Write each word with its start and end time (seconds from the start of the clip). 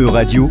Euradio, 0.00 0.48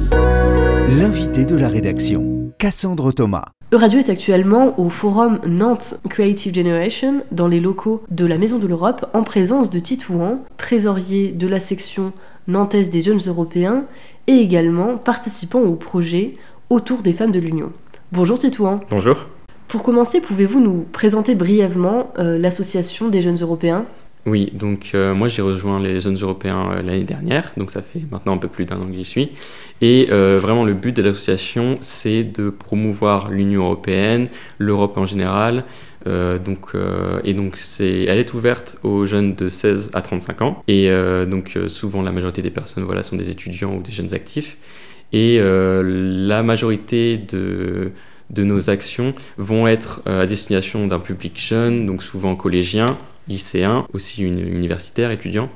l'invité 1.00 1.44
de 1.44 1.58
la 1.58 1.70
rédaction, 1.70 2.54
Cassandre 2.60 3.12
Thomas. 3.12 3.46
Euradio 3.72 3.98
est 3.98 4.12
actuellement 4.12 4.80
au 4.80 4.92
forum 4.92 5.40
Nantes 5.48 6.00
Creative 6.08 6.54
Generation 6.54 7.24
dans 7.32 7.48
les 7.48 7.60
locaux 7.60 8.04
de 8.12 8.28
la 8.28 8.38
Maison 8.38 8.60
de 8.60 8.68
l'Europe 8.68 9.10
en 9.16 9.24
présence 9.24 9.72
de 9.72 9.80
Titouan, 9.80 10.46
trésorier 10.58 11.30
de 11.30 11.48
la 11.48 11.60
section 11.60 12.14
nantaise 12.48 12.92
des 12.92 13.02
jeunes 13.02 13.22
européens 13.26 13.86
et 14.28 14.36
également 14.36 14.98
participant 14.98 15.62
au 15.62 15.74
projet 15.74 16.36
autour 16.70 17.02
des 17.02 17.14
femmes 17.14 17.32
de 17.32 17.40
l'Union. 17.40 17.72
Bonjour 18.12 18.38
Titouan. 18.38 18.82
Bonjour. 18.92 19.26
Pour 19.68 19.82
commencer, 19.82 20.22
pouvez-vous 20.22 20.60
nous 20.60 20.86
présenter 20.92 21.34
brièvement 21.34 22.12
euh, 22.20 22.38
l'association 22.38 23.10
des 23.10 23.22
jeunes 23.22 23.42
européens? 23.42 23.86
Oui, 24.26 24.52
donc 24.54 24.92
euh, 24.94 25.14
moi 25.14 25.30
j'ai 25.30 25.42
rejoint 25.42 25.80
les 25.80 26.02
Jeunes 26.02 26.18
Européens 26.22 26.72
euh, 26.72 26.82
l'année 26.82 27.06
dernière, 27.06 27.52
donc 27.56 27.72
ça 27.72 27.82
fait 27.82 28.02
maintenant 28.12 28.36
un 28.36 28.38
peu 28.38 28.50
plus 28.50 28.66
d'un 28.66 28.78
an 28.78 28.86
que 28.86 28.94
j'y 28.94 29.06
suis. 29.06 29.32
Et 29.82 30.08
euh, 30.12 30.40
vraiment 30.42 30.66
le 30.66 30.74
but 30.74 30.96
de 30.96 31.02
l'association 31.02 31.78
c'est 31.80 32.24
de 32.24 32.50
promouvoir 32.50 33.32
l'Union 33.32 33.64
Européenne, 33.64 34.28
l'Europe 34.58 34.98
en 34.98 35.06
général. 35.06 35.64
donc, 36.06 36.74
et 37.24 37.34
donc 37.34 37.56
c'est, 37.58 38.06
elle 38.06 38.20
est 38.20 38.34
ouverte 38.34 38.78
aux 38.84 39.06
jeunes 39.06 39.36
de 39.36 39.48
16 39.50 39.92
à 39.94 40.02
35 40.02 40.42
ans. 40.42 40.64
Et 40.68 40.90
donc 41.28 41.58
souvent 41.68 42.02
la 42.02 42.12
majorité 42.12 42.42
des 42.42 42.52
personnes 42.52 42.84
voilà, 42.84 43.04
sont 43.04 43.16
des 43.16 43.30
étudiants 43.30 43.76
ou 43.76 43.82
des 43.82 43.92
jeunes 43.92 44.14
actifs. 44.14 44.58
Et 45.12 45.40
la 45.40 46.42
majorité 46.42 47.18
de, 47.18 47.92
de 48.30 48.44
nos 48.44 48.70
actions 48.70 49.14
vont 49.38 49.68
être 49.68 50.02
à 50.06 50.26
destination 50.26 50.88
d'un 50.88 51.00
public 51.00 51.40
jeune, 51.40 51.86
donc 51.86 52.02
souvent 52.02 52.36
collégien, 52.36 52.98
lycéens, 53.30 53.88
aussi 53.94 54.24
universitaires, 54.24 55.12
étudiants. 55.12 55.50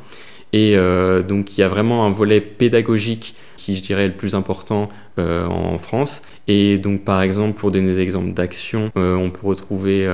Et 0.54 0.78
euh, 0.78 1.24
donc 1.24 1.58
il 1.58 1.62
y 1.62 1.64
a 1.64 1.68
vraiment 1.68 2.06
un 2.06 2.12
volet 2.12 2.40
pédagogique 2.40 3.36
qui, 3.58 3.76
je 3.76 3.82
dirais, 3.82 4.06
est 4.06 4.10
le 4.10 4.14
plus 4.14 4.36
important 4.36 4.88
euh, 5.20 5.48
en 5.48 5.80
France. 5.80 6.22
Et 6.48 6.78
donc 6.78 7.04
par 7.04 7.22
exemple, 7.24 7.60
pour 7.60 7.72
donner 7.72 7.96
des 7.96 8.00
exemples 8.00 8.34
d'actions, 8.34 8.92
euh, 8.96 9.16
on 9.16 9.32
peut 9.32 9.48
retrouver 9.48 10.08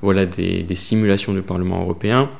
voilà, 0.00 0.24
des, 0.26 0.74
simulations 0.74 1.34
du 1.34 1.42
Parlement 1.42 1.82
européen. 1.82 2.30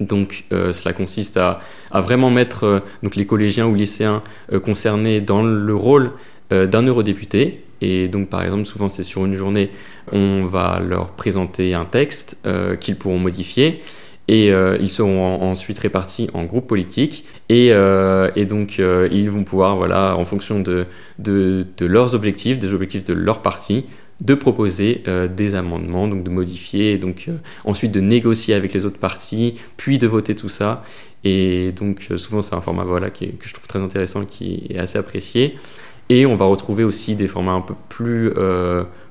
Donc 0.00 0.44
cela 0.50 0.94
consiste 0.94 1.36
à, 1.36 1.60
à 1.90 2.00
vraiment 2.00 2.30
mettre 2.30 2.82
donc, 3.02 3.16
les 3.16 3.26
collégiens 3.26 3.66
ou 3.66 3.74
lycéens 3.74 4.22
concernés 4.64 5.20
dans 5.20 5.42
le 5.42 5.74
rôle 5.74 6.12
d'un 6.50 6.82
eurodéputé. 6.82 7.62
Et 7.80 8.08
donc 8.08 8.28
par 8.28 8.42
exemple, 8.42 8.64
souvent 8.66 8.88
c'est 8.88 9.02
sur 9.02 9.24
une 9.24 9.34
journée, 9.34 9.70
on 10.12 10.44
va 10.44 10.80
leur 10.80 11.10
présenter 11.12 11.74
un 11.74 11.84
texte 11.84 12.38
qu'ils 12.80 12.96
pourront 12.96 13.18
modifier 13.18 13.80
et 14.30 14.52
euh, 14.52 14.78
ils 14.80 14.90
seront 14.90 15.42
ensuite 15.42 15.80
répartis 15.80 16.28
en 16.34 16.44
groupes 16.44 16.68
politiques 16.68 17.24
et, 17.48 17.72
euh, 17.72 18.30
donc 18.44 18.78
euh, 18.78 19.08
ils 19.10 19.28
vont 19.28 19.42
pouvoir, 19.42 19.76
voilà, 19.76 20.16
en 20.16 20.24
fonction 20.24 20.60
de, 20.60 20.86
leurs 21.80 22.14
objectifs, 22.14 22.60
des 22.60 22.72
objectifs 22.72 23.02
de 23.02 23.12
leur 23.12 23.42
parti, 23.42 23.86
de 24.20 24.34
proposer 24.34 25.02
des 25.34 25.54
amendements, 25.56 26.06
donc 26.06 26.22
de 26.22 26.30
modifier, 26.30 26.92
et 26.92 26.98
donc 26.98 27.28
ensuite 27.64 27.90
de 27.90 28.00
négocier 28.00 28.54
avec 28.54 28.72
les 28.72 28.86
autres 28.86 28.98
partis, 28.98 29.54
puis 29.76 29.98
de 29.98 30.06
voter 30.06 30.36
tout 30.36 30.50
ça. 30.50 30.84
Et 31.24 31.72
donc 31.72 32.06
souvent 32.16 32.42
c'est 32.42 32.54
un 32.54 32.60
format 32.60 32.84
voilà, 32.84 33.10
que 33.10 33.24
je 33.40 33.54
trouve 33.54 33.66
très 33.66 33.80
intéressant, 33.80 34.26
qui 34.26 34.66
est 34.68 34.78
assez 34.78 34.98
apprécié. 34.98 35.54
Et 36.10 36.26
on 36.26 36.36
va 36.36 36.44
retrouver 36.44 36.84
aussi 36.84 37.16
des 37.16 37.28
formats 37.28 37.52
un 37.52 37.62
peu 37.62 37.74
plus 37.88 38.30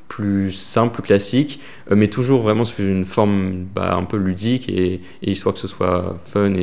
plus 0.10 0.52
simple, 0.52 0.96
plus 0.96 1.04
classique, 1.04 1.62
euh, 1.90 1.96
mais 1.96 2.08
toujours 2.08 2.42
vraiment 2.42 2.66
sous 2.66 2.82
une 2.82 3.06
forme 3.06 3.66
bah, 3.74 3.96
un 3.96 4.04
peu 4.04 4.18
ludique 4.18 4.68
et, 4.68 5.00
histoire 5.22 5.54
que 5.54 5.62
ce 5.62 5.70
soit 5.70 6.18
fun 6.26 6.54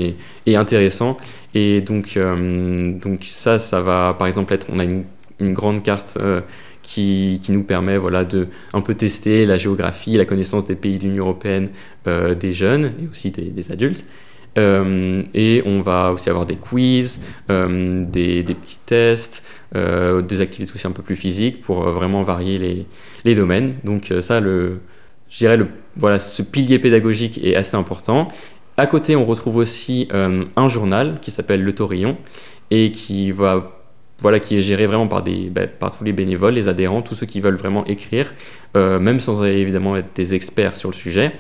et, 0.47 0.57
intéressant. 0.57 1.17
Et 1.55 1.81
donc, 1.81 2.19
euh, 2.19 2.92
donc 2.98 3.25
ça, 3.25 3.59
ça 3.59 3.81
va 3.81 4.14
par 4.19 4.27
exemple 4.27 4.53
être, 4.53 4.67
on 4.70 4.79
a 4.79 4.84
une, 4.84 5.05
une 5.41 5.55
grande 5.55 5.83
carte 5.83 6.19
euh, 6.20 6.42
qui, 6.83 7.41
qui, 7.42 7.53
nous 7.53 7.62
permet 7.62 7.97
voilà, 7.97 8.25
de 8.25 8.48
un 8.75 8.81
peu 8.81 8.95
tester 8.95 9.47
la 9.47 9.57
géographie, 9.57 10.17
la 10.17 10.25
connaissance 10.27 10.64
des 10.64 10.77
pays 10.77 10.98
de 10.98 11.05
l'Union 11.05 11.24
européenne 11.24 11.70
des 12.05 12.53
jeunes 12.53 12.92
et 13.01 13.08
aussi 13.08 13.33
des 13.33 13.73
adultes. 13.73 14.07
Euh, 14.56 15.22
et 15.34 15.62
on 15.67 15.80
va 15.80 16.12
aussi 16.12 16.30
avoir 16.30 16.46
des 16.46 16.56
quiz, 16.56 17.20
euh, 17.50 18.05
des, 18.06 18.42
petits 18.42 18.78
tests, 18.84 19.44
euh, 19.74 20.22
des 20.22 20.40
activités 20.40 20.72
aussi 20.74 20.86
un 20.86 20.92
peu 20.92 21.02
plus 21.02 21.17
physiques 21.17 21.61
pour 21.61 21.83
vraiment 21.90 22.22
varier 22.22 22.86
les, 23.24 23.34
domaines. 23.34 23.74
Donc 23.84 24.12
ça, 24.20 24.40
je 24.40 24.78
dirais, 25.39 25.58
voilà, 25.96 26.18
ce 26.18 26.42
pilier 26.42 26.78
pédagogique 26.78 27.39
est 27.44 27.56
assez 27.56 27.77
important. 27.77 28.28
À 28.77 28.86
côté, 28.86 29.17
on 29.17 29.24
retrouve 29.24 29.56
aussi 29.56 30.08
un 30.12 30.68
journal 30.68 31.18
qui 31.20 31.30
s'appelle 31.30 31.62
Le 31.62 31.73
Taurillon 31.73 32.17
et 32.70 32.92
qui 32.92 33.30
va 33.30 33.73
voilà, 34.18 34.40
qui 34.40 34.56
est 34.56 34.62
géré 34.62 34.86
vraiment 34.86 35.08
par, 35.08 35.23
des, 35.23 35.50
bah, 35.50 35.67
par 35.67 35.94
tous 35.94 36.02
les 36.02 36.14
bénévoles, 36.14 36.55
les 36.55 36.68
adhérents, 36.68 37.02
tous 37.02 37.14
ceux 37.14 37.27
qui 37.27 37.40
veulent 37.40 37.56
vraiment 37.56 37.84
écrire, 37.84 38.33
même 38.74 39.20
sans 39.20 39.44
évidemment 39.44 39.96
être 39.96 40.14
des 40.14 40.34
experts 40.34 40.77
sur 40.77 40.88
le 40.88 40.94
sujet. 40.94 41.33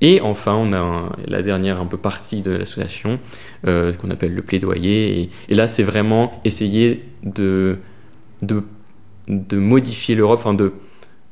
Et 0.00 0.20
enfin, 0.20 0.54
on 0.54 0.72
a 0.72 1.10
la 1.26 1.42
dernière 1.42 1.80
un 1.80 1.86
peu 1.86 1.96
partie 1.96 2.42
de 2.42 2.50
l'association 2.50 3.18
euh, 3.66 3.92
qu'on 3.94 4.10
appelle 4.10 4.34
le 4.34 4.42
plaidoyer. 4.42 5.30
Et, 5.48 5.54
là, 5.54 5.68
c'est 5.68 5.82
vraiment 5.82 6.40
essayer 6.44 7.04
de, 7.22 7.78
de, 8.42 8.62
modifier 9.56 10.14
l'Europe, 10.14 10.38
enfin 10.40 10.54
de, 10.54 10.72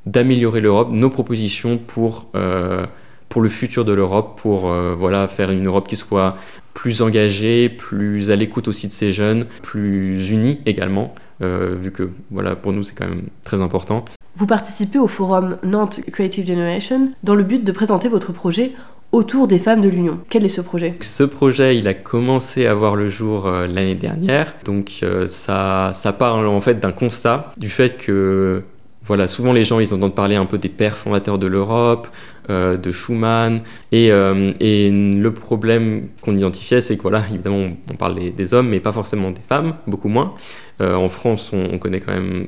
d'améliorer 0.06 0.60
l'Europe, 0.60 0.88
nos 0.90 1.10
propositions 1.10 1.76
pour, 1.76 2.30
euh, 2.34 2.86
pour 3.28 3.42
le 3.42 3.50
futur 3.50 3.84
de 3.84 3.92
l'Europe, 3.92 4.40
pour 4.40 4.70
euh, 4.70 4.94
voilà, 4.94 5.28
faire 5.28 5.50
une 5.50 5.66
Europe 5.66 5.86
qui 5.86 5.96
soit 5.96 6.36
plus 6.72 7.02
engagée, 7.02 7.68
plus 7.68 8.30
à 8.30 8.36
l'écoute 8.36 8.66
aussi 8.66 8.86
de 8.86 8.92
ces 8.92 9.12
jeunes, 9.12 9.44
plus 9.62 10.30
unie 10.30 10.60
également, 10.66 11.14
vu 11.40 11.92
que 11.92 12.10
voilà, 12.30 12.56
pour 12.56 12.72
nous, 12.72 12.82
c'est 12.82 12.94
quand 12.94 13.06
même 13.06 13.28
très 13.42 13.60
important. 13.60 14.06
Vous 14.36 14.46
participez 14.46 14.98
au 14.98 15.06
forum 15.06 15.58
Nantes 15.62 16.00
Creative 16.10 16.44
Generation 16.44 17.12
dans 17.22 17.36
le 17.36 17.44
but 17.44 17.62
de 17.62 17.70
présenter 17.70 18.08
votre 18.08 18.32
projet 18.32 18.72
autour 19.12 19.46
des 19.46 19.58
femmes 19.58 19.80
de 19.80 19.88
l'Union. 19.88 20.18
Quel 20.28 20.44
est 20.44 20.48
ce 20.48 20.60
projet? 20.60 20.96
Ce 21.02 21.22
projet, 21.22 21.78
il 21.78 21.86
a 21.86 21.94
commencé 21.94 22.66
à 22.66 22.74
voir 22.74 22.96
le 22.96 23.08
jour 23.08 23.46
euh, 23.46 23.68
l'année 23.68 23.94
dernière. 23.94 24.56
Donc 24.64 24.90
euh, 25.04 25.28
ça, 25.28 25.92
ça 25.94 26.12
parle 26.12 26.48
en 26.48 26.60
fait 26.60 26.80
d'un 26.80 26.90
constat 26.90 27.52
du 27.56 27.68
fait 27.68 27.96
que 27.96 28.64
voilà, 29.04 29.28
souvent 29.28 29.52
les 29.52 29.62
gens 29.62 29.78
ils 29.78 29.94
entendent 29.94 30.16
parler 30.16 30.34
un 30.34 30.46
peu 30.46 30.58
des 30.58 30.68
pères 30.68 30.96
fondateurs 30.96 31.38
de 31.38 31.46
l'Europe, 31.46 32.08
euh, 32.50 32.76
de 32.76 32.90
Schuman, 32.90 33.60
et, 33.92 34.06
et 34.08 34.90
le 34.90 35.30
problème 35.30 36.08
qu'on 36.22 36.36
identifiait, 36.36 36.80
c'est 36.80 36.96
que 36.96 37.02
voilà, 37.02 37.22
évidemment, 37.30 37.68
on, 37.88 37.94
parle 37.94 38.16
des, 38.16 38.54
hommes, 38.54 38.70
mais 38.70 38.80
pas 38.80 38.92
forcément 38.92 39.30
des 39.30 39.42
femmes, 39.46 39.74
beaucoup 39.86 40.08
moins. 40.08 40.34
en 40.80 41.08
France, 41.10 41.50
on, 41.52 41.74
on, 41.74 41.78
connaît 41.78 42.00
quand 42.00 42.14
même 42.14 42.46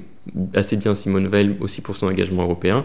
assez 0.55 0.77
bien 0.77 0.95
Simone 0.95 1.29
Veil 1.29 1.57
aussi 1.61 1.81
pour 1.81 1.97
son 1.97 2.07
engagement 2.07 2.43
européen, 2.43 2.85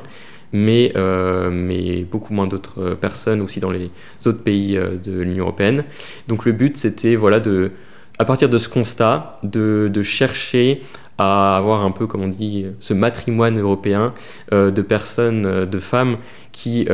mais, 0.54 0.92
euh, 0.96 1.50
mais 1.52 2.04
beaucoup 2.04 2.34
moins 2.34 2.48
d'autres 2.48 2.96
personnes 2.96 3.42
aussi 3.42 3.60
dans 3.60 3.72
les 3.72 3.92
autres 4.26 4.44
pays 4.44 4.78
euh, 4.78 4.98
de 4.98 5.20
l'Union 5.20 5.46
européenne. 5.46 5.84
Donc 6.28 6.46
le 6.46 6.52
but, 6.52 6.78
c'était 6.78 7.16
voilà, 7.16 7.40
de, 7.40 7.72
à 8.20 8.26
partir 8.26 8.50
de 8.50 8.58
ce 8.58 8.70
constat, 8.70 9.40
de, 9.44 9.90
de, 9.92 10.04
chercher 10.04 10.82
à 11.18 11.56
avoir 11.58 11.84
un 11.84 11.92
peu, 11.92 12.08
comme 12.08 12.22
on 12.22 12.28
dit, 12.28 12.66
ce 12.80 12.94
matrimoine 12.94 13.60
européen 13.60 14.14
euh, 14.54 14.72
de 14.72 14.82
personnes, 14.82 15.66
de 15.66 15.80
femmes 15.80 16.18
qui, 16.52 16.88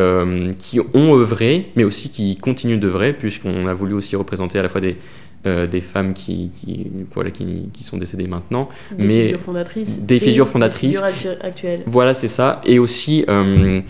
qui 0.59 0.79
ont 0.79 1.16
œuvré, 1.16 1.72
mais 1.75 1.84
aussi 1.84 2.09
qui 2.09 2.35
continuent 2.38 2.79
d'œuvrer, 2.79 3.14
puisqu'on 3.14 3.68
a 3.68 3.74
voulu 3.74 3.94
aussi 3.94 4.16
représenter 4.16 4.59
à 4.59 4.64
la 4.64 4.69
fois 4.69 4.81
des, 4.81 4.97
euh, 5.45 5.67
des 5.67 5.81
femmes 5.81 6.13
qui, 6.13 6.51
voilà, 7.13 7.31
qui, 7.31 7.69
qui, 7.71 7.83
sont 7.83 7.97
décédées 7.97 8.27
maintenant. 8.27 8.69
Des 8.91 9.05
mais 9.05 9.23
figures 9.25 9.41
fondatrices. 9.41 9.99
Des 10.01 10.19
figures 10.19 10.47
fondatrices. 10.47 11.01
Des 11.01 11.11
figures 11.11 11.37
actuelles. 11.41 11.83
Voilà, 11.85 12.13
c'est 12.13 12.27
ça. 12.27 12.59
Et 12.65 12.79
aussi, 12.79 13.23
euh, 13.29 13.81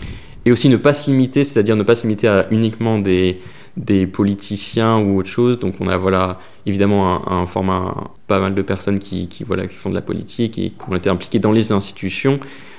et 0.44 0.52
aussi 0.52 0.68
ne 0.68 0.76
pas 0.76 0.92
se 0.92 1.10
limiter, 1.10 1.44
c'est-à-dire 1.44 1.74
ne 1.74 1.82
pas 1.82 1.94
se 1.94 2.02
limiter 2.02 2.28
à 2.28 2.46
uniquement 2.50 2.98
des, 2.98 3.38
des 3.76 4.06
politiciens 4.06 4.98
ou 4.98 5.18
autre 5.18 5.30
chose. 5.30 5.58
Donc 5.58 5.76
on 5.80 5.88
a 5.88 5.96
voilà, 5.96 6.38
évidemment 6.66 7.26
un, 7.26 7.42
un 7.42 7.46
format, 7.46 7.94
pas 8.26 8.40
mal 8.40 8.54
de 8.54 8.62
personnes 8.62 8.98
qui, 8.98 9.28
qui, 9.28 9.42
voilà, 9.42 9.66
qui 9.66 9.76
font 9.76 9.90
de 9.90 9.94
la 9.94 10.02
politique 10.02 10.58
et 10.58 10.70
qui 10.70 10.76
ont 10.88 10.96
été 10.96 11.08
impliquées 11.10 11.38
dans 11.38 11.52
les 11.52 11.72
institutions 11.72 12.38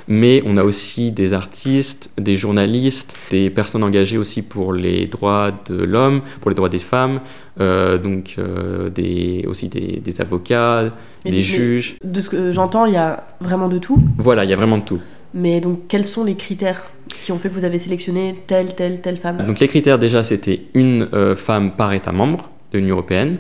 mais 0.10 0.42
on 0.46 0.58
a 0.58 0.64
aussi 0.64 1.12
des 1.12 1.34
artistes, 1.34 2.10
des 2.18 2.36
journalistes, 2.36 3.16
des 3.30 3.52
personnes 3.52 3.84
engagées 3.84 4.18
aussi 4.18 4.42
pour 4.42 4.74
les 4.74 5.06
droits 5.06 5.52
de 5.70 5.76
l'homme, 5.76 6.22
pour 6.42 6.50
les 6.50 6.56
droits 6.56 6.68
des 6.68 6.80
femmes, 6.80 7.22
euh, 7.62 8.00
donc 8.00 8.36
euh, 8.40 8.90
des, 8.90 9.46
aussi 9.48 9.70
des, 9.70 10.02
avocats, 10.20 10.92
des 11.24 11.42
juges. 11.42 11.96
De 12.04 12.20
ce 12.22 12.30
que 12.30 12.52
j'entends, 12.52 12.88
il 12.88 12.94
y 12.94 12.98
a 12.98 13.24
vraiment 13.40 13.70
de 13.70 13.78
tout? 13.78 14.00
Voilà, 14.18 14.44
il 14.46 14.50
y 14.50 14.54
a 14.54 14.56
vraiment 14.56 14.80
de 14.80 14.84
tout. 14.84 15.00
Mais 15.36 15.62
donc, 15.62 15.82
quels 15.88 16.08
sont 16.08 16.24
les 16.24 16.36
critères 16.36 16.86
qui 17.24 17.32
ont 17.32 17.38
fait 17.38 17.50
que 17.50 17.54
vous 17.54 17.66
avez 17.66 17.78
sélectionné 17.78 18.36
telle, 18.48 18.74
telle, 18.74 19.02
telle 19.02 19.18
femme? 19.18 19.38
Donc, 19.44 19.60
les 19.60 19.68
critères, 19.68 20.00
déjà, 20.00 20.24
c'était 20.24 20.64
une 20.74 21.08
euh, 21.14 21.36
femme 21.36 21.74
par 21.74 21.94
État 21.94 22.12
membre 22.12 22.50
de 22.72 22.80
l'Union 22.80 22.96
européenne. 22.96 23.38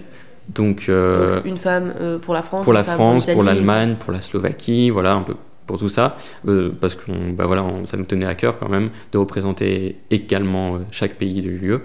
Donc, 0.53 0.87
donc, 0.87 1.45
une 1.45 1.57
femme 1.57 1.93
pour 2.23 2.33
la 2.33 2.41
France, 2.41 2.63
pour 2.63 2.73
la 2.73 2.83
France, 2.83 3.27
pour 3.27 3.43
l'Allemagne, 3.43 3.97
pour 3.99 4.11
la 4.11 4.19
Slovaquie, 4.19 4.89
voilà, 4.89 5.13
un 5.13 5.21
peu 5.21 5.35
pour 5.69 5.77
tout 5.77 5.87
ça, 5.87 6.17
euh, 6.47 6.71
parce 6.81 6.95
que 6.95 7.11
bah 7.33 7.45
voilà, 7.45 7.63
ça 7.85 7.95
nous 7.95 8.05
tenait 8.05 8.25
à 8.25 8.33
cœur 8.33 8.57
quand 8.57 8.69
même 8.69 8.89
de 9.11 9.19
représenter 9.19 9.97
également 10.09 10.73
euh, 10.73 10.79
chaque 10.89 11.13
pays 11.13 11.43
de 11.43 11.49
l'UE. 11.49 11.77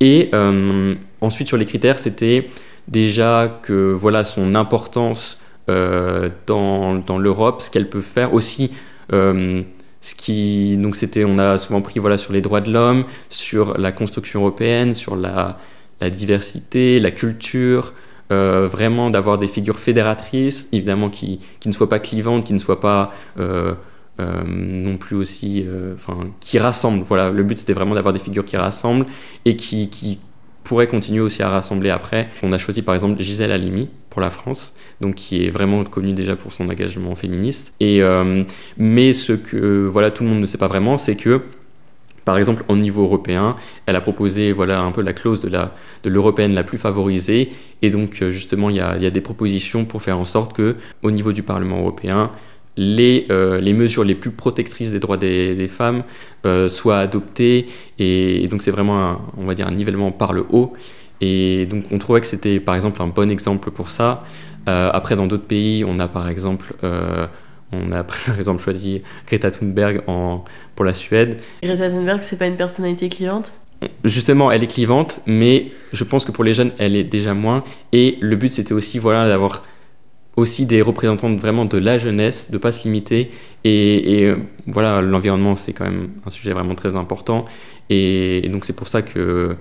Et 0.00 0.28
euh, 0.34 0.94
ensuite 1.22 1.48
sur 1.48 1.56
les 1.56 1.64
critères, 1.64 1.98
c'était 1.98 2.48
déjà 2.86 3.60
que 3.62 3.94
voilà 3.94 4.24
son 4.24 4.54
importance 4.54 5.38
dans, 5.66 6.94
dans 6.96 7.16
l'Europe, 7.16 7.62
ce 7.62 7.70
qu'elle 7.70 7.88
peut 7.88 8.02
faire 8.02 8.34
aussi. 8.34 8.70
ce 9.10 10.14
qui, 10.14 10.76
donc 10.76 10.94
c'était, 10.94 11.24
on 11.24 11.38
a 11.38 11.56
souvent 11.56 11.80
pris 11.80 12.00
voilà, 12.00 12.18
sur 12.18 12.34
les 12.34 12.42
droits 12.42 12.60
de 12.60 12.70
l'homme, 12.70 13.06
sur 13.30 13.78
la 13.78 13.90
construction 13.90 14.40
européenne, 14.40 14.92
sur 14.92 15.16
la, 15.16 15.58
la 16.02 16.10
diversité, 16.10 17.00
la 17.00 17.10
culture, 17.10 17.94
euh, 18.32 18.68
vraiment 18.68 19.10
d'avoir 19.10 19.38
des 19.38 19.46
figures 19.46 19.78
fédératrices, 19.78 20.68
évidemment 20.72 21.10
qui, 21.10 21.40
qui, 21.60 21.68
ne 21.68 21.74
soient 21.74 21.88
pas 21.88 21.98
clivantes, 21.98 22.44
qui 22.44 22.54
ne 22.54 22.58
soient 22.58 22.80
pas 22.80 23.12
euh, 23.38 23.74
euh, 24.18 24.42
non 24.46 24.96
plus 24.96 25.16
aussi, 25.16 25.66
enfin, 25.94 26.28
qui 26.40 26.58
rassemblent. 26.58 27.02
Voilà, 27.02 27.30
le 27.30 27.42
but 27.42 27.58
c'était 27.58 27.74
vraiment 27.74 27.94
d'avoir 27.94 28.14
des 28.14 28.20
figures 28.20 28.44
qui 28.44 28.56
rassemblent 28.56 29.06
et 29.44 29.56
qui, 29.56 29.88
qui, 29.88 30.20
pourraient 30.64 30.86
continuer 30.86 31.20
aussi 31.20 31.42
à 31.42 31.50
rassembler 31.50 31.90
après. 31.90 32.30
On 32.42 32.50
a 32.50 32.56
choisi 32.56 32.80
par 32.80 32.94
exemple 32.94 33.20
Gisèle 33.22 33.52
Halimi 33.52 33.90
pour 34.08 34.22
la 34.22 34.30
France, 34.30 34.74
donc 35.02 35.16
qui 35.16 35.44
est 35.44 35.50
vraiment 35.50 35.84
connue 35.84 36.14
déjà 36.14 36.36
pour 36.36 36.52
son 36.52 36.70
engagement 36.70 37.14
féministe. 37.14 37.74
Et 37.80 38.00
mais 38.78 39.12
ce 39.12 39.34
que 39.34 39.86
voilà 39.86 40.10
tout 40.10 40.22
le 40.22 40.30
monde 40.30 40.40
ne 40.40 40.46
sait 40.46 40.56
pas 40.56 40.66
vraiment, 40.66 40.96
c'est 40.96 41.16
que 41.16 41.42
par 42.24 42.38
exemple, 42.38 42.64
au 42.68 42.76
niveau 42.76 43.02
européen, 43.02 43.56
elle 43.86 43.96
a 43.96 44.00
proposé 44.00 44.52
voilà, 44.52 44.80
un 44.80 44.92
peu 44.92 45.02
la 45.02 45.12
clause 45.12 45.42
de, 45.42 46.08
l'européenne 46.08 46.54
la 46.54 46.64
plus 46.64 46.78
favorisée. 46.78 47.50
Et 47.82 47.90
donc, 47.90 48.22
euh, 48.22 48.30
justement, 48.30 48.70
il 48.70 48.76
y 48.76 48.80
a, 48.80 49.10
des 49.10 49.20
propositions 49.20 49.84
pour 49.84 50.02
faire 50.02 50.18
en 50.18 50.24
sorte 50.24 50.54
que, 50.54 50.76
au 51.02 51.10
niveau 51.10 51.32
du 51.32 51.42
Parlement 51.42 51.78
européen, 51.78 52.30
les, 52.76 53.26
euh, 53.30 53.60
mesures 53.60 54.04
les 54.04 54.14
plus 54.14 54.30
protectrices 54.30 54.90
des 54.90 55.00
droits 55.00 55.16
des, 55.16 55.54
des 55.54 55.68
femmes 55.68 56.02
euh, 56.46 56.68
soient 56.68 56.98
adoptées. 56.98 57.66
Et, 57.98 58.46
donc, 58.48 58.62
c'est 58.62 58.70
vraiment, 58.70 58.98
un, 58.98 59.20
on 59.36 59.44
va 59.44 59.54
dire, 59.54 59.68
un 59.68 59.72
nivellement 59.72 60.10
par 60.10 60.32
le 60.32 60.44
haut. 60.50 60.72
Et 61.20 61.66
donc, 61.66 61.84
on 61.92 61.98
trouvait 61.98 62.20
que 62.20 62.26
c'était, 62.26 62.58
par 62.58 62.74
exemple, 62.74 63.02
un 63.02 63.08
bon 63.08 63.30
exemple 63.30 63.70
pour 63.70 63.90
ça. 63.90 64.24
après, 64.66 65.14
dans 65.14 65.26
d'autres 65.26 65.46
pays, 65.46 65.84
on 65.86 65.98
a, 65.98 66.08
par 66.08 66.28
exemple 66.28 66.74
on 67.82 67.92
a 67.92 68.04
par 68.04 68.38
exemple 68.38 68.62
choisi 68.62 69.02
Greta 69.26 69.50
Thunberg 69.50 70.02
en, 70.06 70.44
pour 70.74 70.84
la 70.84 70.94
Suède. 70.94 71.40
Greta 71.62 71.90
Thunberg, 71.90 72.22
c'est 72.22 72.38
pas 72.38 72.46
une 72.46 72.56
personnalité 72.56 73.08
clivante? 73.08 73.52
Justement, 74.04 74.50
elle 74.50 74.62
est 74.62 74.68
clivante, 74.68 75.20
mais 75.26 75.72
je 75.92 76.04
pense 76.04 76.24
que 76.24 76.32
pour 76.32 76.44
les 76.44 76.54
jeunes, 76.54 76.72
elle 76.78 76.96
est 76.96 77.04
déjà 77.04 77.34
moins. 77.34 77.64
Et 77.92 78.16
le 78.20 78.36
but, 78.36 78.52
c'était 78.52 78.72
aussi 78.72 78.98
voilà, 78.98 79.28
d'avoir 79.28 79.62
aussi 80.36 80.66
des 80.66 80.82
représentants 80.82 81.34
vraiment 81.36 81.64
de 81.64 81.78
la 81.78 81.98
jeunesse, 81.98 82.50
de 82.50 82.58
pas 82.58 82.72
se 82.72 82.84
limiter. 82.84 83.30
Et, 83.64 84.24
euh, 84.24 84.36
voilà, 84.66 85.00
l'environnement, 85.00 85.54
c'est 85.54 85.72
quand 85.72 85.84
même 85.84 86.10
un 86.26 86.30
sujet 86.30 86.52
vraiment 86.52 86.74
très 86.74 86.96
important. 86.96 87.44
Et, 87.90 88.48
donc, 88.50 88.64
c'est 88.64 88.72
pour 88.72 88.88
ça 88.88 89.02
que 89.02 89.56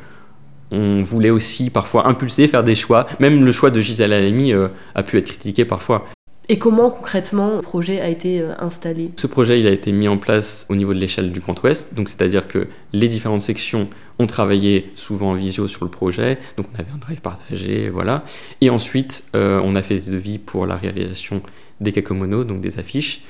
on 0.72 1.04
voulait 1.04 1.30
aussi 1.30 1.70
parfois 1.70 2.08
impulser, 2.08 2.48
faire 2.48 2.64
des 2.64 2.74
choix. 2.74 3.06
Même 3.20 3.46
le 3.46 3.52
choix 3.52 3.70
de 3.70 3.80
Gisèle 3.80 4.12
Halimi 4.12 4.54
euh, 4.54 4.70
a 4.96 5.04
pu 5.04 5.20
être 5.20 5.28
critiqué 5.28 5.66
parfois. 5.66 6.06
Et 6.50 6.60
comment 6.60 6.90
concrètement 6.90 7.56
le 7.56 7.62
projet 7.62 8.02
a 8.02 8.10
été 8.10 8.42
euh, 8.42 8.54
installé? 8.60 9.12
Ce 9.16 9.28
projet 9.28 9.60
il 9.62 9.68
a 9.68 9.72
été 9.72 9.94
mis 9.94 10.10
en 10.10 10.18
place 10.18 10.66
au 10.70 10.76
niveau 10.76 10.94
de 10.94 11.00
l'échelle 11.00 11.32
du 11.32 11.40
Grand 11.40 11.62
Ouest, 11.64 11.94
donc 11.94 12.10
c'est-à-dire 12.10 12.50
que 12.50 12.68
les 12.92 13.08
différentes 13.08 13.42
sections 13.42 13.88
ont 14.20 14.28
travaillé 14.28 14.92
souvent 14.96 15.32
en 15.32 15.36
visio 15.36 15.68
sur 15.68 15.86
le 15.86 15.92
projet, 15.92 16.40
donc 16.58 16.68
on 16.74 16.80
avait 16.80 16.92
un 16.94 16.98
drive 16.98 17.22
partagé, 17.22 17.90
voilà. 17.90 18.26
Et 18.60 18.70
ensuite 18.70 19.24
euh, 19.36 19.62
on 19.64 19.76
a 19.76 19.82
fait 19.82 19.96
des 19.96 20.12
devis 20.12 20.38
pour 20.38 20.66
la 20.66 20.76
réalisation 20.76 21.42
des 21.80 21.94
kakomono, 21.94 22.44
donc 22.44 22.60
des 22.60 22.78
affiches. 22.78 23.22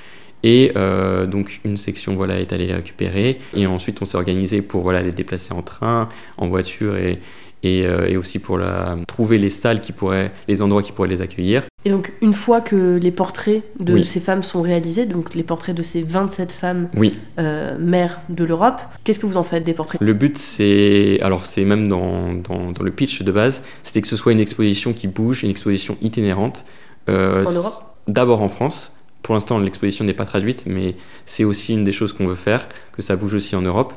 Et 0.42 0.72
euh, 0.76 1.26
donc 1.26 1.60
une 1.64 1.78
section 1.78 2.16
voilà 2.16 2.38
est 2.38 2.52
allée 2.52 2.66
les 2.66 2.74
récupérer 2.74 3.38
et 3.54 3.66
ensuite 3.66 4.02
on 4.02 4.04
s'est 4.04 4.18
organisé 4.18 4.60
pour 4.60 4.82
voilà 4.82 5.02
les 5.02 5.12
déplacer 5.12 5.54
en 5.54 5.62
train, 5.62 6.10
en 6.36 6.48
voiture 6.48 6.96
et, 6.96 7.18
euh, 7.64 8.06
et, 8.06 8.16
aussi 8.16 8.38
pour 8.38 8.58
la, 8.58 8.96
trouver 9.06 9.38
les 9.38 9.50
salles 9.50 9.80
qui 9.80 9.92
pourraient, 9.92 10.32
les 10.48 10.62
endroits 10.62 10.82
qui 10.82 10.92
pourraient 10.92 11.08
les 11.08 11.22
accueillir. 11.22 11.62
Et 11.86 11.90
donc, 11.90 12.12
une 12.22 12.32
fois 12.32 12.60
que 12.60 12.98
les 13.00 13.10
portraits 13.10 13.62
de 13.78 14.02
ces 14.02 14.20
femmes 14.20 14.42
sont 14.42 14.62
réalisés, 14.62 15.06
donc 15.06 15.34
les 15.34 15.42
portraits 15.42 15.74
de 15.74 15.82
ces 15.82 16.02
27 16.02 16.52
femmes 16.52 16.88
oui. 16.96 17.12
euh, 17.38 17.76
mères 17.78 18.20
de 18.30 18.44
l'Europe, 18.44 18.80
qu'est-ce 19.04 19.18
que 19.18 19.26
vous 19.26 19.36
en 19.36 19.42
faites 19.42 19.64
des 19.64 19.74
portraits? 19.74 20.00
Le 20.00 20.14
but, 20.14 20.38
c'est, 20.38 21.18
alors 21.20 21.46
c'est 21.46 21.64
même 21.64 21.88
dans, 21.88 22.32
dans, 22.32 22.72
le 22.80 22.90
pitch 22.90 23.22
de 23.22 23.32
base, 23.32 23.62
c'était 23.82 24.00
que 24.00 24.08
ce 24.08 24.16
soit 24.16 24.32
une 24.32 24.40
exposition 24.40 24.92
qui 24.92 25.08
bouge, 25.08 25.42
une 25.42 25.50
exposition 25.50 25.96
itinérante. 26.00 26.64
Euh, 27.08 27.44
en 27.44 27.52
Europe? 27.52 27.74
D'abord 28.08 28.42
en 28.42 28.48
France. 28.48 28.92
Pour 29.22 29.34
l'instant, 29.34 29.58
l'exposition 29.58 30.04
n'est 30.04 30.12
pas 30.14 30.26
traduite, 30.26 30.64
mais 30.66 30.96
c'est 31.24 31.44
aussi 31.44 31.72
une 31.72 31.82
des 31.82 31.92
choses 31.92 32.12
qu'on 32.12 32.26
veut 32.26 32.34
faire, 32.34 32.68
que 32.92 33.00
ça 33.00 33.16
bouge 33.16 33.32
aussi 33.32 33.56
en 33.56 33.62
Europe. 33.62 33.94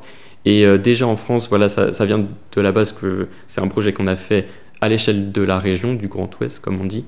Et 0.48 0.66
euh, 0.66 0.78
déjà 0.78 1.06
en 1.06 1.18
France, 1.18 1.50
voilà, 1.50 1.68
ça, 1.68 2.06
vient 2.06 2.20
de 2.20 2.62
la 2.62 2.72
base 2.72 2.94
que 2.94 3.28
c'est 3.48 3.60
un 3.60 3.68
projet 3.68 3.92
qu'on 3.92 4.08
a 4.08 4.16
fait 4.16 4.48
à 4.80 4.88
l'échelle 4.88 5.34
de 5.34 5.42
la 5.42 5.60
région, 5.60 5.94
du 5.94 6.08
Grand 6.08 6.30
Ouest, 6.40 6.62
comme 6.62 6.80
on 6.80 6.86
dit. 6.86 7.04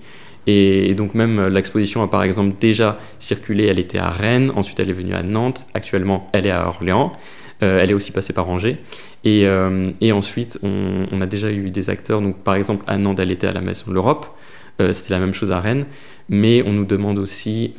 Et, 0.45 0.93
donc 0.93 1.13
même 1.13 1.39
euh, 1.39 1.49
l'exposition 1.49 2.03
a 2.03 2.09
par 2.09 2.23
exemple 2.23 2.57
déjà 2.59 2.99
circulé, 3.17 3.67
elle 3.67 3.79
était 3.79 3.97
à 3.97 4.09
Rennes, 4.09 4.51
ensuite 4.57 4.81
elle 4.81 4.89
est 4.89 4.93
venue 4.93 5.13
à 5.13 5.23
Nantes, 5.23 5.67
actuellement 5.73 6.29
elle 6.33 6.47
est 6.47 6.51
à 6.51 6.67
Orléans, 6.67 7.13
euh, 7.63 7.79
elle 7.79 7.91
est 7.91 7.93
aussi 7.93 8.11
passée 8.11 8.33
par 8.33 8.49
Angers. 8.49 8.79
Et, 9.23 9.47
ensuite 10.11 10.59
on, 10.61 11.05
on, 11.09 11.21
a 11.21 11.25
déjà 11.25 11.49
eu 11.49 11.71
des 11.71 11.89
acteurs, 11.89 12.21
donc 12.21 12.43
par 12.43 12.55
exemple 12.55 12.83
à 12.87 12.97
Nantes 12.97 13.21
elle 13.21 13.31
était 13.31 13.47
à 13.47 13.53
la 13.53 13.61
Maison 13.61 13.85
de 13.87 13.93
l'Europe, 13.93 14.35
c'était 14.91 15.13
la 15.13 15.19
même 15.19 15.33
chose 15.33 15.51
à 15.51 15.59
Rennes, 15.59 15.85
mais 16.29 16.63
on 16.65 16.71
nous 16.71 16.85
demande 16.85 17.19
aussi 17.19 17.73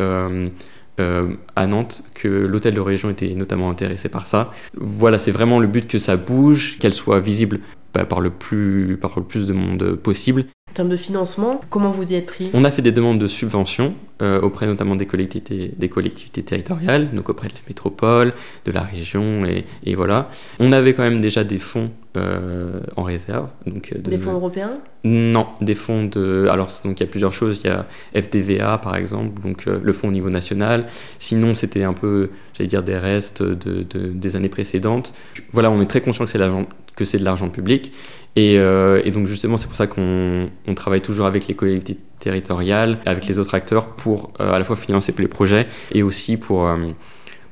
euh, 1.01 1.35
à 1.57 1.67
Nantes 1.67 2.03
que 2.15 2.29
l'hôtel 2.29 2.75
de 2.75 2.81
région 2.81 3.11
était 3.11 3.35
notamment 3.35 3.71
intéressé 3.71 4.09
par 4.09 4.27
ça. 4.27 4.53
Voilà, 4.75 5.19
c'est 5.19 5.33
vraiment 5.33 5.59
le 5.59 5.67
but 5.67 5.89
que 5.89 5.99
ça 5.99 6.17
bouge, 6.17 6.79
qu'elle 6.79 6.95
soit 6.95 7.21
visible 7.21 7.61
bah, 7.95 8.05
par, 8.05 8.21
le 8.21 8.31
plus, 8.31 8.97
par 9.01 9.13
le 9.17 9.25
plus 9.25 9.47
de 9.47 9.53
monde 9.53 9.97
possible. 9.97 10.45
En 10.71 10.75
termes 10.75 10.89
de 10.89 10.97
financement, 10.97 11.61
comment 11.69 11.91
vous 11.91 12.13
y 12.13 12.15
êtes 12.15 12.27
pris? 12.27 12.51
On 12.53 12.63
a 12.63 12.71
fait 12.71 12.83
des 12.83 12.93
demandes 12.93 13.19
de 13.19 13.27
subventions 13.27 13.95
euh, 14.23 14.41
auprès 14.41 14.67
notamment 14.67 14.95
des 14.95 15.07
collectivités, 15.07 15.75
des 15.77 15.89
collectivités 15.89 16.45
territoriales, 16.45 17.11
donc 17.13 17.29
auprès 17.29 17.49
de 17.49 17.55
la 17.55 17.61
métropole, 17.67 18.33
de 18.65 18.71
la 18.71 18.83
région, 18.83 19.45
et, 19.45 19.65
et 19.85 19.97
voilà. 19.97 20.31
On 20.61 20.71
avait 20.71 20.95
quand 20.95 21.03
même 21.03 21.21
déjà 21.21 21.43
des 21.43 21.59
fonds 21.59 21.91
euh, 22.17 22.81
en 22.97 23.03
réserve. 23.03 23.49
Donc 23.67 23.93
euh, 23.93 23.99
des 23.99 24.19
fonds 24.19 24.33
européens? 24.33 24.79
Non, 25.05 25.47
des 25.61 25.75
fonds 25.75 26.05
de... 26.05 26.47
Alors, 26.51 26.69
donc 26.85 27.01
il 27.01 27.05
y 27.05 27.07
a 27.07 27.11
plusieurs 27.11 27.33
choses. 27.33 27.61
Il 27.65 27.69
y 27.69 27.71
a 27.71 27.87
FDVA, 28.15 28.79
par 28.79 28.97
exemple, 28.97 29.41
donc 29.43 29.67
le 29.67 29.93
fonds 29.93 30.09
au 30.09 30.13
niveau 30.13 30.31
national. 30.31 30.87
Sinon, 31.19 31.55
c'était 31.55 31.85
un 31.85 31.93
peu, 31.93 32.31
j'allais 32.55 32.69
dire, 32.69 32.83
des 32.83 32.97
restes 32.97 33.43
de, 33.43 33.83
de, 33.83 34.09
des 34.09 34.37
années 34.37 34.49
précédentes. 34.49 35.15
Voilà, 35.53 35.71
on 35.71 35.81
est 35.81 35.87
très 35.87 36.01
conscient 36.01 36.25
que 36.25 36.31
c'est 36.31 36.39
l'argent 36.39 36.67
que 37.01 37.05
c'est 37.07 37.19
de 37.19 37.25
l'argent 37.25 37.49
public. 37.49 37.93
Et, 38.37 38.59
euh, 38.59 39.01
et, 39.05 39.11
donc 39.11 39.27
justement, 39.27 39.57
c'est 39.57 39.67
pour 39.67 39.77
ça 39.77 39.87
qu'on 39.87 40.51
on 40.67 40.75
travaille 40.75 41.01
toujours 41.01 41.27
avec 41.27 41.49
les 41.49 41.55
collectivités 41.55 41.99
territoriales, 42.19 42.99
avec 43.07 43.27
les 43.27 43.39
autres 43.39 43.55
acteurs, 43.55 43.87
pour 43.87 44.33
euh, 44.41 44.53
à 44.53 44.59
la 44.59 44.65
fois 44.65 44.77
financer 44.77 45.15
les 45.19 45.29
projets 45.29 45.67
et 45.93 46.03
aussi 46.03 46.37
pour, 46.37 46.67
euh, 46.67 46.77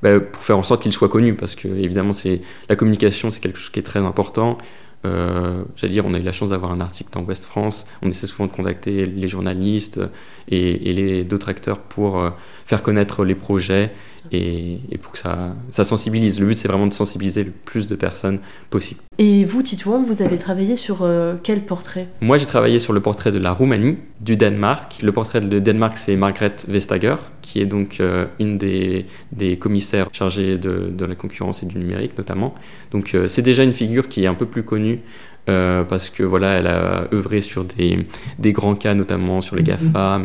bah, 0.02 0.20
pour 0.20 0.42
faire 0.42 0.58
en 0.58 0.62
sorte 0.62 0.82
qu'ils 0.82 0.92
soient 0.92 1.08
connus, 1.08 1.34
parce 1.34 1.54
que 1.54 1.68
évidemment, 1.68 2.12
c'est 2.12 2.40
la 2.68 2.76
communication, 2.76 3.30
c'est 3.30 3.40
quelque 3.40 3.58
chose 3.58 3.70
qui 3.70 3.80
est 3.80 3.82
très 3.84 4.00
important. 4.00 4.58
Euh, 5.06 5.62
J'allais 5.76 5.92
dire, 5.92 6.06
on 6.06 6.14
a 6.14 6.18
eu 6.18 6.22
la 6.22 6.32
chance 6.32 6.50
d'avoir 6.50 6.72
un 6.72 6.80
article 6.80 7.10
dans 7.12 7.22
West 7.22 7.44
France. 7.44 7.86
On 8.02 8.08
essaie 8.08 8.26
souvent 8.26 8.46
de 8.46 8.52
contacter 8.52 9.06
les 9.06 9.28
journalistes 9.28 10.00
et, 10.48 10.90
et 10.90 10.92
les 10.92 11.22
d'autres 11.22 11.48
acteurs 11.48 11.78
pour 11.78 12.32
faire 12.64 12.82
connaître 12.82 13.24
les 13.24 13.36
projets 13.36 13.92
et, 14.32 14.78
pour 15.00 15.12
que 15.12 15.18
ça, 15.18 15.54
ça 15.70 15.84
sensibilise. 15.84 16.40
Le 16.40 16.46
but, 16.46 16.58
c'est 16.58 16.68
vraiment 16.68 16.86
de 16.86 16.92
sensibiliser 16.92 17.44
le 17.44 17.50
plus 17.50 17.86
de 17.86 17.94
personnes 17.94 18.40
possible. 18.70 19.00
Et 19.18 19.44
vous, 19.44 19.62
Titouan, 19.62 20.02
vous 20.02 20.20
avez 20.20 20.36
travaillé 20.36 20.76
sur 20.76 21.02
euh, 21.02 21.34
quel 21.42 21.64
portrait? 21.64 22.08
Moi, 22.20 22.36
j'ai 22.36 22.46
travaillé 22.46 22.78
sur 22.78 22.92
le 22.92 23.00
portrait 23.00 23.30
de 23.30 23.38
la 23.38 23.52
Roumanie, 23.52 23.98
du 24.20 24.36
Danemark. 24.36 25.00
Le 25.02 25.12
portrait 25.12 25.40
de 25.40 25.58
Danemark, 25.58 25.96
c'est 25.96 26.16
Margrethe 26.16 26.66
Vestager, 26.68 27.16
qui 27.42 27.60
est 27.60 27.66
donc 27.66 28.00
euh, 28.00 28.26
une 28.38 28.58
des, 28.58 29.06
des, 29.32 29.56
commissaires 29.56 30.08
chargés 30.12 30.58
de, 30.58 30.90
de, 30.90 31.04
la 31.04 31.14
concurrence 31.14 31.62
et 31.62 31.66
du 31.66 31.78
numérique, 31.78 32.16
notamment. 32.18 32.54
Donc, 32.90 33.14
euh, 33.14 33.28
c'est 33.28 33.42
déjà 33.42 33.62
une 33.62 33.72
figure 33.72 34.08
qui 34.08 34.24
est 34.24 34.26
un 34.26 34.34
peu 34.34 34.46
plus 34.46 34.64
connue 34.64 35.00
euh, 35.48 35.84
parce 35.84 36.10
que 36.10 36.22
voilà, 36.22 36.58
elle 36.58 36.66
a 36.66 37.08
œuvré 37.12 37.40
sur 37.40 37.64
des, 37.64 38.06
des 38.38 38.52
grands 38.52 38.74
cas, 38.74 38.94
notamment 38.94 39.40
sur 39.40 39.56
les 39.56 39.62
mhm. 39.62 39.68
GAFA, 39.68 40.20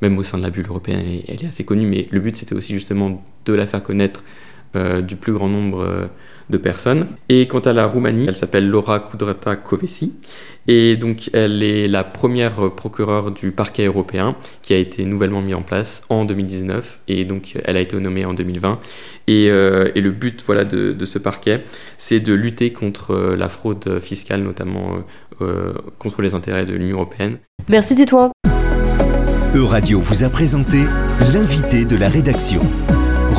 même 0.00 0.18
au 0.18 0.22
sein 0.22 0.38
de 0.38 0.42
la 0.42 0.50
bulle 0.50 0.66
européenne, 0.68 1.02
elle, 1.26 1.42
est 1.42 1.48
assez 1.48 1.64
connue, 1.64 1.86
mais 1.86 2.08
le 2.10 2.20
but 2.20 2.36
c'était 2.36 2.54
aussi 2.54 2.72
justement 2.72 3.24
de 3.46 3.52
la 3.52 3.66
faire 3.66 3.82
connaître 3.82 4.22
euh, 4.76 5.00
du 5.00 5.16
plus 5.16 5.32
grand 5.32 5.48
nombre 5.48 5.80
euh, 5.80 6.06
de 6.48 6.58
personnes. 6.58 7.06
Et 7.28 7.46
quant 7.46 7.60
à 7.60 7.72
la 7.72 7.86
Roumanie, 7.86 8.26
elle 8.28 8.36
s'appelle 8.36 8.68
Laura 8.68 9.00
Kudrata 9.00 9.56
Kovesi. 9.56 10.12
Et 10.66 10.96
donc, 10.96 11.30
elle 11.32 11.62
est 11.62 11.88
la 11.88 12.04
première 12.04 12.70
procureure 12.72 13.30
du 13.30 13.50
parquet 13.50 13.86
européen 13.86 14.36
qui 14.62 14.74
a 14.74 14.76
été 14.76 15.04
nouvellement 15.04 15.40
mis 15.40 15.54
en 15.54 15.62
place 15.62 16.02
en 16.08 16.24
2019. 16.24 17.00
Et 17.08 17.24
donc, 17.24 17.56
elle 17.64 17.76
a 17.76 17.80
été 17.80 17.98
nommée 17.98 18.24
en 18.24 18.34
2020. 18.34 18.78
Euh, 19.30 19.90
et, 19.94 20.00
le 20.00 20.10
but 20.10 20.42
voilà, 20.44 20.64
de, 20.64 21.04
ce 21.04 21.18
parquet, 21.18 21.64
c'est 21.98 22.20
de 22.20 22.32
lutter 22.32 22.72
contre 22.72 23.12
euh, 23.12 23.36
la 23.36 23.48
fraude 23.48 24.00
fiscale, 24.00 24.42
notamment 24.42 24.98
euh, 25.40 25.72
contre 25.98 26.22
les 26.22 26.34
intérêts 26.34 26.66
de 26.66 26.74
l'Union 26.74 26.96
européenne. 26.96 27.38
Merci, 27.68 27.94
Titouan. 27.94 28.32
Euradio 29.54 30.00
vous 30.00 30.24
a 30.24 30.28
présenté 30.28 30.78
l'invité 31.32 31.84
de 31.84 31.96
la 31.96 32.08
rédaction. 32.08 32.60